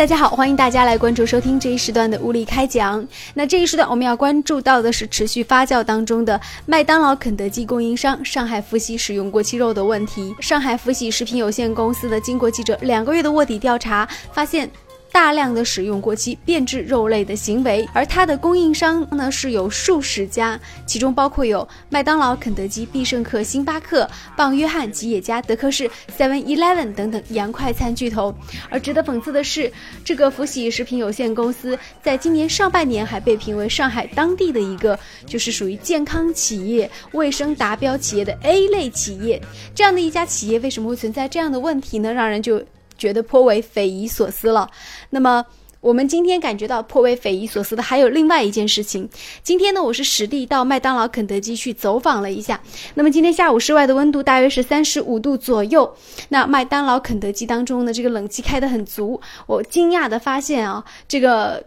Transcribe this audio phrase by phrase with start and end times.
[0.00, 3.06] 大家好，欢迎大家来关注收听这一时段的物理开讲。
[3.34, 10.34] 那这一时段我们要关注到的是持续发酵当中的麦当劳、肯德基供应商上海福喜使用过期肉的问题。
[10.40, 14.70] 上海福喜食品有限公司的经过记者两个月的卧底调查，发现。
[15.12, 28.34] 大量的使用过期变质肉类的行为，而它的供应商呢是有数十家，其中包括有麦当劳、肯德基、必胜客、星巴克、棒约翰、吉野家、德克士、Seven Eleven 等等洋快餐巨头。
[28.70, 29.70] 而值得讽刺的是，
[30.04, 39.40] 这个福喜食品有限公司在今年上半年还被评为上海当地的一个就是属于健康企业、卫生达标企业的 A 类企业。
[39.74, 42.12] 这样的一家企业为什么会存在这样的问题呢？
[42.12, 42.62] 让人就。
[43.00, 44.68] 觉得颇为匪夷所思了。
[45.08, 45.44] 那么，
[45.80, 49.08] 我们今天感觉到颇为匪夷所思的还有另外一件事情。
[49.42, 52.60] 今天呢，我是实地到麦当劳、肯德基去走访了一下。
[52.94, 55.96] 那么今天下午室外的温度大约是三十五度左右。
[56.28, 59.18] 那麦当劳、肯德基当中呢，这个冷气开得很足。
[59.46, 61.64] 我惊讶的发现啊，这个。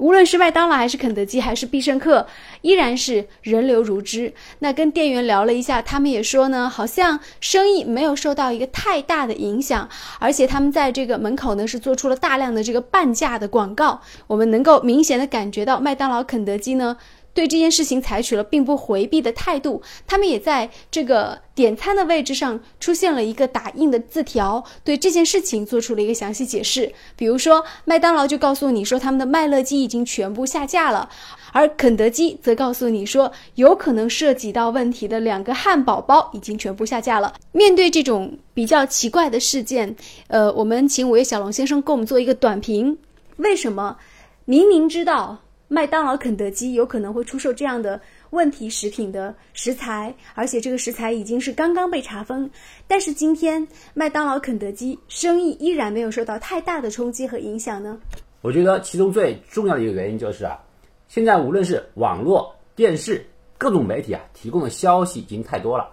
[0.00, 2.26] 无论是麦当劳还是肯德基还是必胜客，
[2.62, 4.32] 依然是人流如织。
[4.60, 14.00] 那跟店员聊了一下，他们也说呢，好像生意没有受到一个太大的影响，而且他们在这个门口呢是做出了大量的这个半价的广告。
[14.26, 16.96] 我们能够明显的感觉到麦当劳、肯德基呢。
[17.40, 26.92] 对这件事情采取了并不回避的态度，他们也在这个点餐的位置上出现了一个打印的字条，对这件事情做出了一个详细解释。
[27.16, 31.08] 比如说，麦当劳就告诉你说他们的麦乐鸡已经全部下架了，
[31.52, 37.32] 而肯德基则告诉你说有可能涉及到问题的两个汉堡包已经全部下架了。
[37.52, 39.96] 面对这种比较奇怪的事件，
[40.28, 42.98] 呃，我们请五月小龙先生给我们做一个短评：
[43.38, 43.96] 为什么
[44.44, 45.38] 明明知道？
[45.72, 52.50] 麦当劳、肯德基有可能会出售这样的问题食品的食材，而且这个食材已经是刚刚被查封。
[52.88, 58.00] 但是今天麦当劳、肯德基生意依然没有受到太大的冲击和影响呢？
[58.40, 60.58] 我觉得其中最重要的一个原因就是啊，
[61.06, 63.24] 现在无论是网络、电视
[63.56, 65.88] 各种媒体啊，提供的消息已经太多了。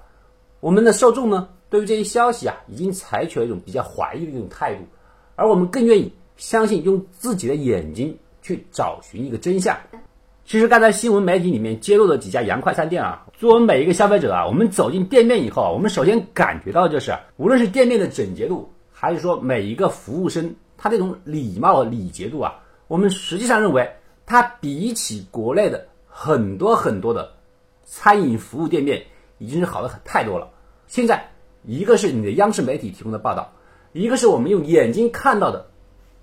[0.60, 4.82] 我们的受众呢，对于这些消息啊，已经采取了一种比较怀疑的一种态度，
[5.36, 8.18] 而我们更愿意相信用自己的眼睛。
[8.48, 9.78] 去找寻一个真相。
[10.46, 23.92] 其实刚才新闻媒体里面揭露的几家洋快餐店啊，作为每一个消费者啊，我们走进店面以后啊，我们首先感觉到就是，无论是店面的整洁度，还是说每一个服务生他这种礼貌礼节度啊，我们实际上认为，
[24.26, 27.34] 它比起国内的很多很多的
[27.84, 29.04] 餐饮服务店面，
[29.40, 30.50] 已经是好的很太多了。
[30.88, 31.30] 现在
[31.66, 33.52] 一个是你的央视媒体提供的报道，
[33.92, 35.68] 一个是我们用眼睛看到的，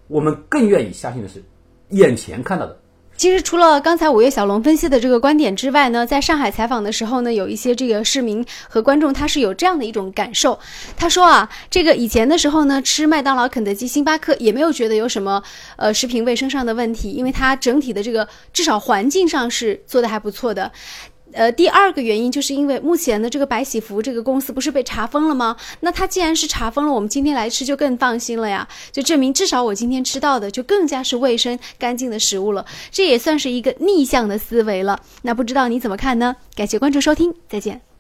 [0.09, 1.45] 我们更愿意相信的是。
[1.91, 2.77] 眼前看到的，
[3.17, 10.59] 其实除了刚才五月小龙分析的这个观点之外呢，在上海采访的时候呢，有一些这个市民和观众他是有这样的一种感受，
[10.97, 15.43] 他说啊，这个以前的时候呢，吃麦当劳、肯德基、星巴克也没有觉得有什么
[15.77, 20.73] 呃食品卫生上的问题，因为它整体的这个至少环境上是做的还不错的。
[21.35, 25.57] 呃，第二个原因就是因为目前的这个百喜福这个公司不是被查封了吗？
[25.81, 35.01] 那它既然是查封了，我们今天来吃就更放心了呀，就证明至少我今天吃到的就更加是卫生干净的食物了，这也算是一个逆向的思维了。
[35.23, 36.37] 那不知道你怎么看呢？
[36.55, 37.94] 感谢关注收听，再见。